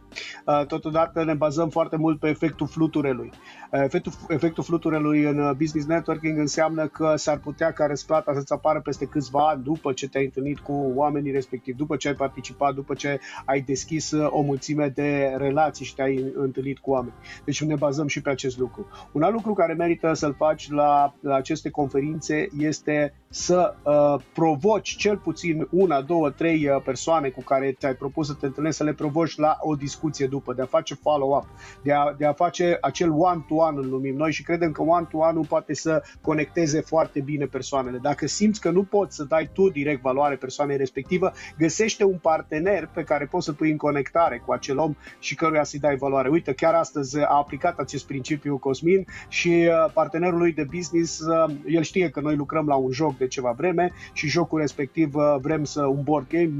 [0.66, 3.30] Totodată ne bazăm foarte mult pe efectul fluturelui.
[3.70, 9.06] Efectul, efectul fluturelui în business networking înseamnă că s-ar putea ca răsplata să-ți apară peste
[9.06, 13.20] câțiva ani după ce te-ai întâlnit cu oamenii respectivi, după ce ai participat, după ce
[13.44, 17.14] ai deschis o mulțime de relații și te-ai întâlnit cu oameni.
[17.44, 18.86] Deci ne bazăm și pe acest lucru.
[19.12, 24.96] Un alt lucru care merită să-l faci la, la aceste conferințe este să uh, provoci
[24.96, 28.84] cel puțin una, două, trei uh, persoane cu care ți-ai propus să te întâlnești, să
[28.84, 31.46] le provoci la o discuție după, de a face follow-up,
[31.82, 35.74] de a, de a face acel one-to-one, îl numim noi, și credem că one-to-one-ul poate
[35.74, 37.98] să conecteze foarte bine persoanele.
[37.98, 42.88] Dacă simți că nu poți să dai tu direct valoare persoanei respectivă, găsește un partener
[42.94, 46.28] pe care poți să pui în conectare cu acel om și căruia să-i dai valoare.
[46.28, 51.54] Uite, chiar astăzi a aplicat acest principiu Cosmin și uh, partenerul lui de business, uh,
[51.66, 55.36] el știe că noi lucrăm la un joc de ceva vreme și jocul respectiv uh,
[55.40, 56.52] vrem să un board game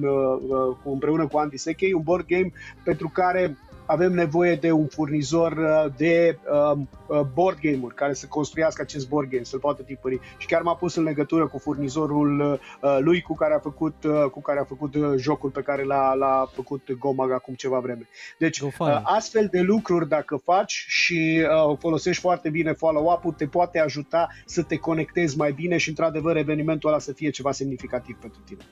[0.85, 2.53] împreună cu Andy Sechei, un board game
[2.85, 6.39] pentru care avem nevoie de un furnizor uh, de
[6.73, 10.21] um, uh, board game-uri care să construiască acest board game, să-l poată tipări.
[10.37, 13.95] Și chiar m-a pus în legătură cu furnizorul uh, lui cu care a făcut,
[14.31, 18.09] cu care a făcut jocul pe care l-a, l-a făcut Gomag acum ceva vreme.
[18.39, 18.63] Deci,
[19.03, 21.47] astfel de lucruri, dacă faci și
[21.79, 26.89] folosești foarte bine follow-up-ul, te poate ajuta să te conectezi mai bine și, într-adevăr, evenimentul
[26.89, 28.65] ăla să fie ceva semnificativ pentru tine.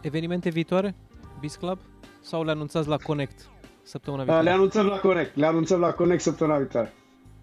[0.00, 0.94] Evenimente viitoare?
[1.40, 1.78] Biz Club?
[2.20, 3.48] Sau le anunțați la Connect?
[3.86, 4.44] Săptămâna viitoare?
[4.44, 6.94] Le anunțăm la Connect, le anunțăm la Connect săptămâna viitoare.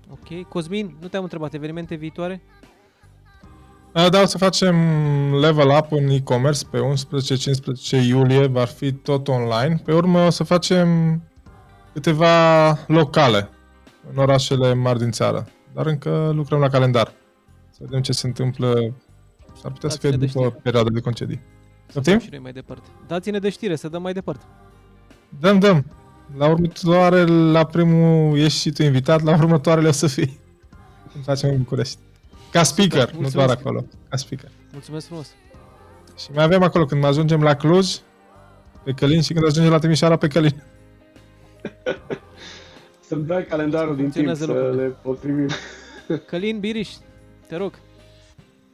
[0.10, 0.48] Ok.
[0.48, 2.42] Cosmin, nu te-am întrebat, evenimente viitoare?
[4.10, 4.76] Da, o să facem
[5.36, 6.80] level up în e-commerce pe
[8.02, 9.82] 11-15 iulie, va fi tot online.
[9.86, 11.22] Pe urmă o să facem
[11.94, 13.50] câteva locale
[14.12, 17.14] în orașele mari din țară, dar încă lucrăm la calendar.
[17.70, 18.74] Să vedem ce se întâmplă.
[19.54, 21.42] S-ar putea Dați să fie după perioada de concedii.
[21.88, 22.88] Să și noi mai departe.
[23.08, 24.46] Dați-ne de știre, să dăm mai departe.
[25.40, 25.86] Dăm, dăm.
[26.38, 30.40] La următoare, la primul ești și tu invitat, la următoarele o să fii.
[31.12, 31.98] Când facem în București.
[32.52, 33.86] Ca speaker, da, nu doar acolo.
[34.10, 34.50] Ca speaker.
[34.72, 35.28] Mulțumesc frumos.
[36.18, 37.88] Și mai avem acolo, când ajungem la Cluj,
[38.84, 40.64] pe Călin și când ajungem la Timișoara, pe Călin.
[43.00, 45.48] Să-mi dai calendarul din timp să le potrivim.
[46.26, 46.90] Călin Biriș,
[47.48, 47.74] te rog.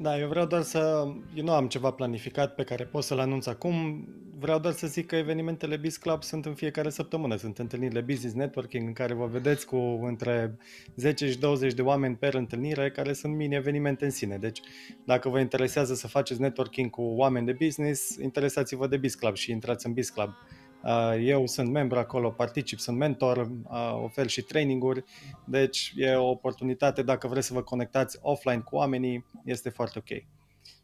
[0.02, 1.08] Da, eu vreau doar să...
[1.36, 4.08] Eu nu am ceva planificat pe care pot să-l anunț acum.
[4.38, 7.36] Vreau doar să zic că evenimentele Biz Club sunt în fiecare săptămână.
[7.36, 10.58] Sunt întâlnirile Business Networking în care vă vedeți cu între
[10.96, 14.38] 10 și 20 de oameni per întâlnire care sunt mini-evenimente în sine.
[14.38, 14.62] Deci
[15.06, 19.52] dacă vă interesează să faceți networking cu oameni de business, interesați-vă de Biz Club și
[19.52, 20.30] intrați în Biz Club.
[20.84, 25.04] Uh, eu sunt membru acolo, particip, sunt mentor, uh, ofer și traininguri,
[25.46, 30.24] deci e o oportunitate dacă vreți să vă conectați offline cu oamenii, este foarte ok.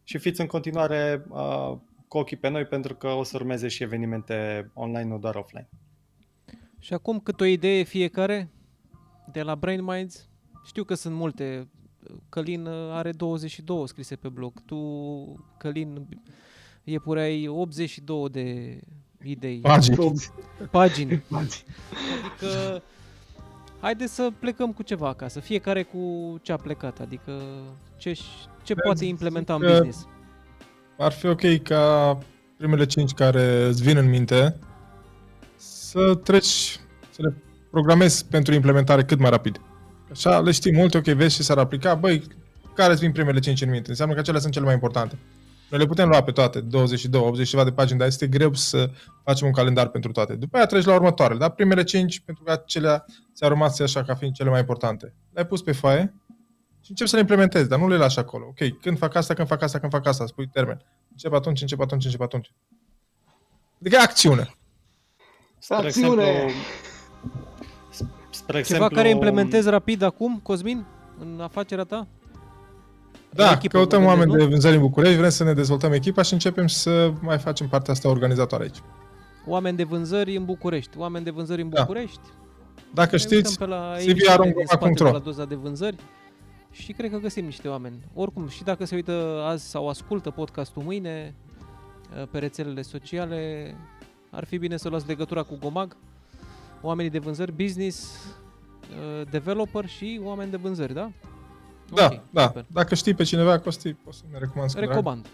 [0.04, 1.78] Și fiți în continuare uh,
[2.08, 5.70] cu ochii pe noi pentru că o să urmeze și evenimente online, nu doar offline.
[6.80, 8.50] Și acum cât o idee fiecare
[9.32, 10.30] de la Brain Minds?
[10.66, 11.70] Știu că sunt multe.
[12.30, 14.62] Călin are 22 scrise pe blog.
[14.66, 14.78] Tu,
[15.58, 16.08] Călin,
[16.84, 18.80] iepureai 82 de
[19.30, 19.60] idei.
[19.60, 20.24] Pagini.
[20.72, 21.24] Pagini.
[22.26, 22.82] Adică,
[23.80, 27.32] haideți să plecăm cu ceva acasă, fiecare cu ce a plecat, adică
[27.98, 28.18] ce,
[28.64, 30.08] ce poate implementa în business.
[30.98, 32.18] Ar fi ok ca
[32.58, 34.56] primele cinci care îți vin în minte
[35.56, 37.34] să treci, să le
[37.72, 39.62] programezi pentru implementare cât mai rapid.
[40.12, 42.24] Așa le știi multe, ok, vezi și s-ar aplica, băi,
[42.74, 43.90] care îți vin primele cinci în minte?
[43.90, 45.18] Înseamnă că acelea sunt cele mai importante.
[45.70, 48.90] Noi le putem lua pe toate, 22, 80 ceva de pagini, dar este greu să
[49.24, 50.36] facem un calendar pentru toate.
[50.36, 54.16] După aia treci la următoarele, dar primele 5, pentru că acelea ți-au rămas așa ca
[54.16, 55.14] fiind cele mai importante.
[55.34, 56.14] Le-ai pus pe foaie
[56.82, 58.46] și începi să le implementezi, dar nu le lași acolo.
[58.46, 60.86] Ok, când fac asta, când fac asta, când fac asta, spui termen.
[61.12, 62.52] Încep atunci, încep atunci, încep atunci.
[63.80, 64.56] Adică acțiune.
[65.58, 66.46] Spre acțiune!
[67.90, 70.86] Exemplu, spre exemplu, Ceva care implementezi rapid acum, Cosmin,
[71.20, 72.08] în afacerea ta?
[73.36, 74.38] Da, echipă, căutăm oameni nu?
[74.38, 77.94] de vânzări în București, vrem să ne dezvoltăm echipa și începem să mai facem partea
[77.94, 78.82] asta organizatoare aici.
[79.48, 81.82] Oameni de vânzări în București, oameni de vânzări în da.
[81.82, 82.20] București.
[82.94, 85.96] Dacă ne știți, cvrongoma.ro la doza de vânzări
[86.72, 87.96] și cred că găsim niște oameni.
[88.14, 91.36] Oricum, și dacă se uită azi sau ascultă podcastul mâine
[92.18, 93.74] uh, pe rețelele sociale,
[94.30, 95.96] ar fi bine să luați legătura cu Gomag,
[96.82, 98.26] oamenii de vânzări, business,
[98.90, 101.12] uh, developer și oameni de vânzări, da?
[101.94, 102.42] Da, okay, da.
[102.42, 102.66] Super.
[102.68, 104.74] Dacă știi pe cineva, Costi, poți să ne recomand.
[104.74, 105.28] Recomand.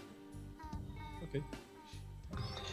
[1.22, 1.42] Ok.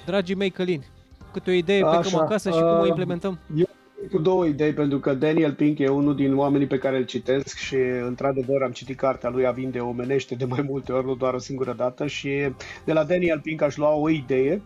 [0.05, 0.85] dragii mei călini,
[1.31, 3.39] câte o idee Așa, plecăm acasă și uh, cum o uh, implementăm?
[3.55, 3.65] Eu
[4.11, 7.57] cu două idei, pentru că Daniel Pink e unul din oamenii pe care îl citesc
[7.57, 11.33] și, într-adevăr, am citit cartea lui A vinde omenește de mai multe ori, nu doar
[11.33, 12.53] o singură dată și
[12.85, 14.61] de la Daniel Pink aș lua o idee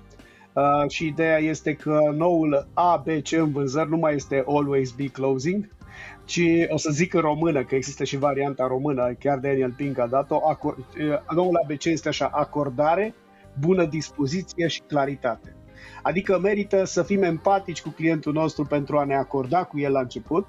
[0.54, 5.70] uh, și ideea este că noul ABC în vânzări nu mai este always be closing,
[6.26, 10.08] ci o să zic în română, că există și varianta română, chiar Daniel Pink a
[10.08, 13.16] dat-o, acord, uh, noul ABC este așa, acordare,
[13.60, 15.56] bună dispoziție și claritate.
[16.02, 20.00] Adică merită să fim empatici cu clientul nostru pentru a ne acorda cu el la
[20.00, 20.46] început,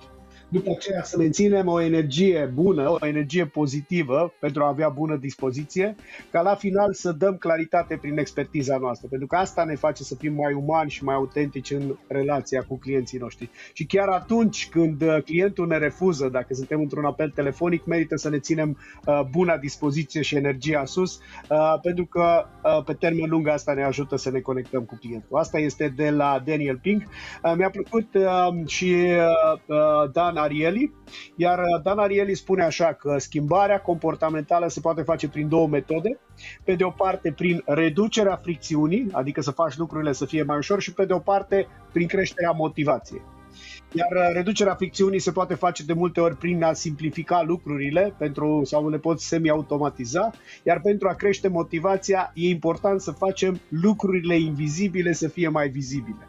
[0.55, 5.95] după aceea să menținem o energie bună, o energie pozitivă pentru a avea bună dispoziție,
[6.31, 10.15] ca la final să dăm claritate prin expertiza noastră, pentru că asta ne face să
[10.15, 13.51] fim mai umani și mai autentici în relația cu clienții noștri.
[13.73, 18.29] Și chiar atunci când uh, clientul ne refuză, dacă suntem într-un apel telefonic, merită să
[18.29, 23.49] ne ținem uh, buna dispoziție și energia sus, uh, pentru că uh, pe termen lung
[23.49, 25.39] asta ne ajută să ne conectăm cu clientul.
[25.39, 27.03] Asta este de la Daniel Pink.
[27.03, 30.93] Uh, mi-a plăcut uh, și uh, uh, Dan Ariely,
[31.37, 36.21] iar uh, Dan Ariely spune așa că schimbarea comportamentală se poate face prin două metode.
[36.65, 40.81] Pe de o parte prin reducerea fricțiunii, adică să faci lucrurile să fie mai ușor
[40.81, 43.23] și pe de o parte prin creșterea motivației.
[43.93, 48.61] Iar uh, reducerea fricțiunii se poate face de multe ori prin a simplifica lucrurile pentru,
[48.65, 50.31] sau le poți semi-automatiza,
[50.63, 56.29] iar pentru a crește motivația e important să facem lucrurile invizibile să fie mai vizibile.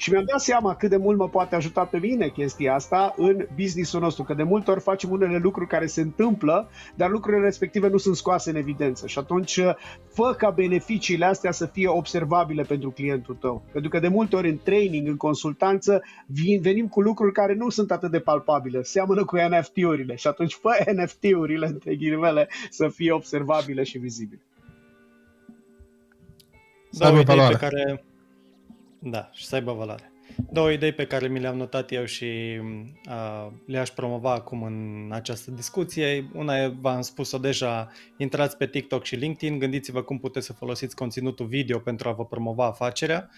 [0.00, 3.46] Și mi-am dat seama cât de mult mă poate ajuta pe mine chestia asta în
[3.54, 7.88] businessul nostru, că de multe ori facem unele lucruri care se întâmplă, dar lucrurile respective
[7.88, 9.06] nu sunt scoase în evidență.
[9.06, 9.60] Și atunci
[10.08, 13.62] fă ca beneficiile astea să fie observabile pentru clientul tău.
[13.72, 17.68] Pentru că de multe ori în training, în consultanță, vin, venim cu lucruri care nu
[17.68, 23.12] sunt atât de palpabile, seamănă cu NFT-urile și atunci fă NFT-urile, între ghilimele, să fie
[23.12, 24.42] observabile și vizibile.
[26.90, 28.02] Da, o idee pe care
[28.98, 30.12] da, și să aibă valoare.
[30.50, 32.60] Două idei pe care mi le-am notat eu și
[33.08, 36.30] uh, le-aș promova acum în această discuție.
[36.34, 40.94] Una e, v-am spus-o deja, intrați pe TikTok și LinkedIn, gândiți-vă cum puteți să folosiți
[40.94, 43.30] conținutul video pentru a vă promova afacerea.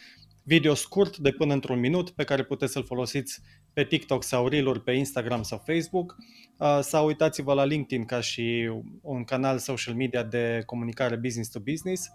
[0.42, 3.40] Video scurt de până într-un minut pe care puteți să-l folosiți
[3.72, 6.16] pe TikTok sau reel pe Instagram sau Facebook
[6.58, 8.70] uh, sau uitați-vă la LinkedIn ca și
[9.02, 12.10] un canal social media de comunicare business to business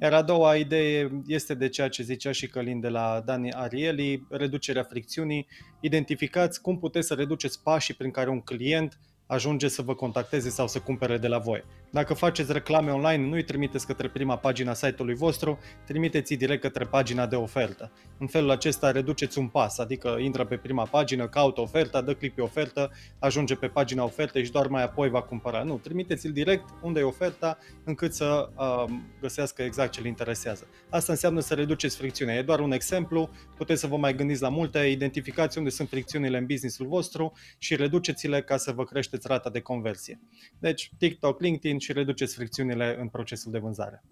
[0.00, 4.26] iar a doua idee este de ceea ce zicea și Călin de la Dani Arieli,
[4.30, 5.46] reducerea fricțiunii.
[5.80, 10.68] Identificați cum puteți să reduceți pașii prin care un client ajunge să vă contacteze sau
[10.68, 11.64] să cumpere de la voi.
[11.90, 16.84] Dacă faceți reclame online, nu îi trimiteți către prima pagina site-ului vostru, trimiteți-i direct către
[16.84, 17.92] pagina de ofertă.
[18.18, 22.34] În felul acesta reduceți un pas, adică intră pe prima pagină, caută oferta, dă click
[22.34, 25.62] pe ofertă, ajunge pe pagina ofertei și doar mai apoi va cumpăra.
[25.62, 28.84] Nu, trimiteți-l direct unde e oferta, încât să uh,
[29.20, 30.66] găsească exact ce îl interesează.
[30.90, 32.34] Asta înseamnă să reduceți fricțiunea.
[32.34, 36.38] E doar un exemplu, puteți să vă mai gândiți la multe, identificați unde sunt fricțiunile
[36.38, 38.84] în businessul vostru și reduceți-le ca să vă
[39.18, 40.20] creșteți rata de conversie.
[40.58, 44.02] Deci TikTok, LinkedIn, și reduceți fricțiunile în procesul de vânzare.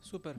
[0.00, 0.36] Super.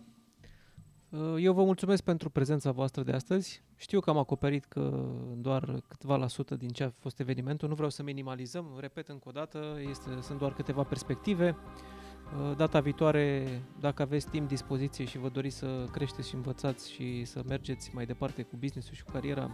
[1.10, 3.64] Uh, eu vă mulțumesc pentru prezența voastră de astăzi.
[3.76, 7.68] Știu că am acoperit că doar câteva la sută din ce a fost evenimentul.
[7.68, 8.78] Nu vreau să minimalizăm.
[8.80, 11.56] Repet încă o dată, este, sunt doar câteva perspective.
[11.56, 13.48] Uh, data viitoare,
[13.80, 18.06] dacă aveți timp, dispoziție și vă doriți să creșteți și învățați și să mergeți mai
[18.06, 19.52] departe cu business-ul și cu cariera,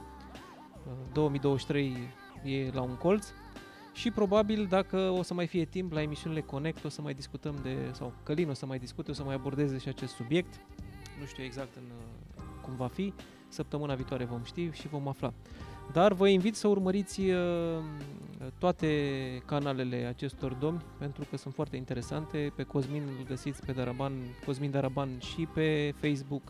[1.14, 3.28] 2023 uh, e la un colț.
[3.94, 7.56] Și probabil dacă o să mai fie timp la emisiunile Connect o să mai discutăm
[7.62, 10.60] de, sau Călin o să mai discute, o să mai abordeze și acest subiect.
[11.20, 13.14] Nu știu exact în, uh, cum va fi.
[13.48, 15.34] Săptămâna viitoare vom ști și vom afla.
[15.92, 17.38] Dar vă invit să urmăriți uh,
[18.58, 18.88] toate
[19.46, 22.52] canalele acestor domni pentru că sunt foarte interesante.
[22.56, 24.14] Pe Cosmin îl găsiți pe Daraban,
[24.46, 26.42] Cosmin Daraban și pe Facebook,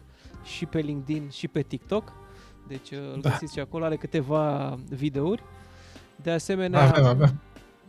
[0.43, 2.13] și pe LinkedIn, și pe TikTok.
[2.67, 3.29] Deci uh, îl da.
[3.29, 5.43] găsiți și acolo, are câteva videouri.
[6.21, 7.41] De asemenea, avem, avem.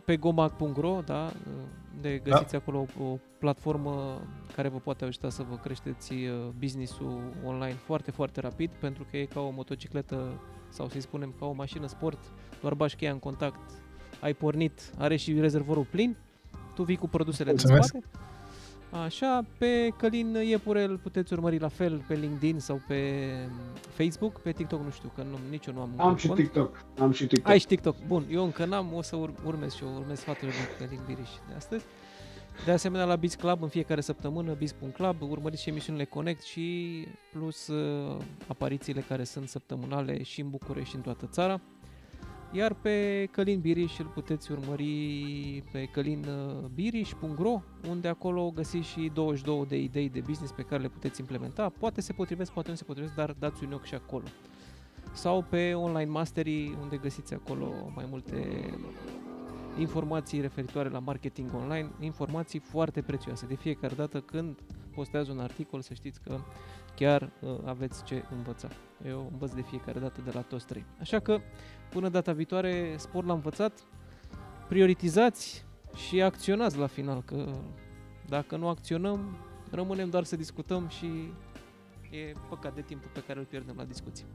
[0.05, 1.31] pe gomac.ro, da,
[2.01, 2.57] de găsiți da.
[2.57, 4.21] acolo o, o platformă
[4.55, 9.17] care vă poate ajuta să vă creșteți uh, business-ul online foarte, foarte rapid, pentru că
[9.17, 12.19] e ca o motocicletă sau să-i spunem ca o mașină sport,
[12.61, 13.71] doar bași cheia în contact,
[14.21, 16.17] ai pornit, are și rezervorul plin,
[16.75, 17.93] tu vii cu produsele Mulțumesc.
[17.93, 18.27] de spate
[18.91, 23.13] Așa, pe Călin Iepure îl puteți urmări la fel pe LinkedIn sau pe
[23.89, 26.39] Facebook, pe TikTok nu știu, că nu, nici eu nu am Am și cont.
[26.39, 27.47] TikTok, am și TikTok.
[27.51, 30.51] Ai și TikTok, bun, eu încă n-am, o să ur- urmez și eu, urmez sfaturile
[30.77, 31.85] de Călin Biriș de astăzi.
[32.65, 37.67] De asemenea, la Biz Club în fiecare săptămână, biz.club, urmăriți și emisiunile Connect și plus
[37.67, 38.17] uh,
[38.47, 41.61] aparițiile care sunt săptămânale și în București și în toată țara.
[42.51, 49.77] Iar pe Călin Biriș îl puteți urmări pe călinbiriș.ro unde acolo găsiți și 22 de
[49.77, 51.69] idei de business pe care le puteți implementa.
[51.79, 54.23] Poate se potrivesc, poate nu se potrivesc, dar dați un ochi și acolo.
[55.13, 58.63] Sau pe Online Mastery unde găsiți acolo mai multe
[59.77, 63.45] informații referitoare la marketing online, informații foarte prețioase.
[63.45, 64.59] De fiecare dată când
[64.95, 66.39] postează un articol, să știți că
[66.95, 68.67] chiar uh, aveți ce învăța.
[69.05, 70.85] Eu învăț de fiecare dată de la toți trei.
[70.99, 71.39] Așa că,
[71.89, 73.79] până data viitoare, spor l-a învățat,
[74.67, 77.53] prioritizați și acționați la final, că
[78.27, 79.37] dacă nu acționăm,
[79.71, 81.05] rămânem doar să discutăm și
[82.11, 84.25] e păcat de timpul pe care îl pierdem la discuții.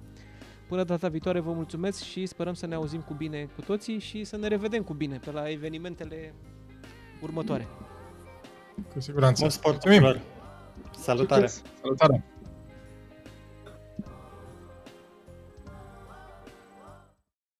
[0.68, 4.24] Până data viitoare vă mulțumesc și sperăm să ne auzim cu bine cu toții și
[4.24, 6.34] să ne revedem cu bine pe la evenimentele
[7.22, 7.66] următoare.
[8.92, 9.40] Cu siguranță.
[9.40, 10.20] Mult sport Mulțumim.
[10.90, 11.46] Salutare!
[11.46, 11.72] Succes!
[11.80, 12.24] Salutare!